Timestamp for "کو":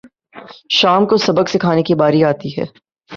1.05-1.17